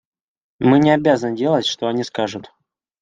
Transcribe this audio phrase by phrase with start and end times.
[0.57, 2.51] Мы не обязаны делать, что они скажут.